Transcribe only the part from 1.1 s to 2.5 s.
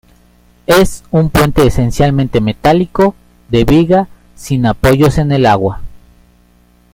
un puente esencialmente